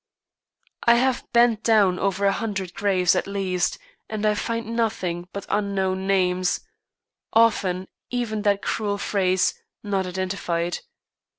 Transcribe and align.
I 0.83 0.95
have 0.95 1.31
bent 1.31 1.61
down 1.61 1.99
over 1.99 2.25
a 2.25 2.31
hundred 2.31 2.73
graves 2.73 3.15
at 3.15 3.27
least 3.27 3.77
and 4.09 4.25
I 4.25 4.33
find 4.33 4.75
nothing 4.75 5.27
but 5.31 5.45
unknown 5.47 6.07
names, 6.07 6.61
often 7.33 7.87
even 8.09 8.41
that 8.41 8.63
cruel 8.63 8.97
phrase, 8.97 9.53
"Not 9.83 10.07
identified." 10.07 10.79